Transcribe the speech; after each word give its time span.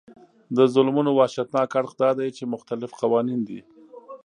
د 0.57 0.59
ظلمونو 0.73 1.09
وحشتناک 1.13 1.69
اړخ 1.79 1.91
دا 2.01 2.09
دی 2.19 2.29
چې 2.37 2.51
مختلف 2.53 2.91
قوانین 3.01 3.41
دي. 3.49 3.59